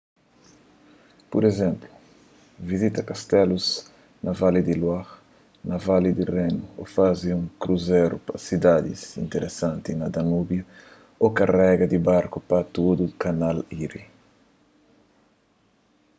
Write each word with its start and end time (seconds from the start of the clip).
pur 1.31 1.43
izénplu 1.51 1.91
vizita 2.69 3.01
kastelus 3.09 3.67
na 4.25 4.31
vali 4.39 4.61
di 4.67 4.75
loire 4.81 5.13
na 5.69 5.75
vali 5.85 6.09
di 6.17 6.23
renu 6.35 6.63
ô 6.81 6.83
faze 6.95 7.29
un 7.39 7.45
kruzeru 7.61 8.17
pa 8.27 8.33
sidadis 8.45 9.01
interesantis 9.23 9.97
na 9.99 10.07
danúbiu 10.15 10.63
ô 11.25 11.27
navega 11.37 11.85
di 11.89 11.97
barku 12.09 12.37
pa 12.49 12.59
tudu 12.75 13.05
kanal 13.21 13.57
erie 13.83 14.05